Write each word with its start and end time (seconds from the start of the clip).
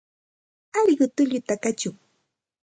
Alqu 0.79 1.05
tulluta 1.15 1.55
kachun. 1.63 1.95